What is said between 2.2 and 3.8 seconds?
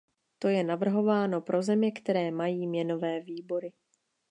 mají měnové výbory.